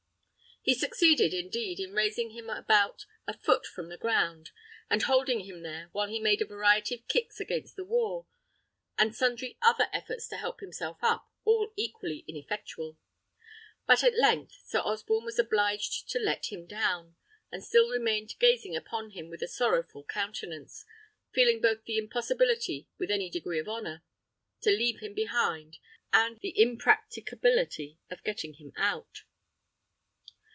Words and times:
He 0.63 0.75
succeeded, 0.75 1.33
indeed, 1.33 1.79
in 1.79 1.93
raising 1.95 2.35
him 2.37 2.47
about 2.47 3.07
a 3.25 3.35
foot 3.35 3.65
from 3.65 3.89
the 3.89 3.97
ground, 3.97 4.51
and 4.91 5.01
holding 5.01 5.39
him 5.39 5.63
there, 5.63 5.89
while 5.91 6.07
he 6.07 6.19
made 6.19 6.39
a 6.39 6.45
variety 6.45 6.93
of 6.93 7.07
kicks 7.07 7.39
against 7.39 7.75
the 7.75 7.83
wall, 7.83 8.27
and 8.95 9.15
sundry 9.15 9.57
other 9.63 9.87
efforts 9.91 10.27
to 10.27 10.37
help 10.37 10.59
himself 10.59 10.99
up, 11.01 11.27
all 11.45 11.73
equally 11.75 12.23
ineffectual; 12.27 12.99
but 13.87 14.03
at 14.03 14.15
length 14.15 14.51
Sir 14.63 14.81
Osborne 14.81 15.25
was 15.25 15.39
obliged 15.39 16.07
to 16.09 16.19
let 16.19 16.51
him 16.51 16.67
down, 16.67 17.15
and 17.51 17.63
still 17.63 17.89
remained 17.89 18.35
gazing 18.37 18.75
upon 18.75 19.09
him 19.09 19.31
with 19.31 19.41
a 19.41 19.47
sorrowful 19.47 20.03
countenance, 20.03 20.85
feeling 21.33 21.59
both 21.59 21.85
the 21.85 21.97
impossibility, 21.97 22.87
with 22.99 23.09
any 23.09 23.31
degree 23.31 23.57
of 23.57 23.67
honour, 23.67 24.03
to 24.61 24.69
leave 24.69 24.99
him 24.99 25.15
behind, 25.15 25.79
and 26.13 26.37
the 26.41 26.53
impracticability 26.61 27.97
of 28.11 28.23
getting 28.23 28.53
him 28.53 28.71
out. 28.77 29.23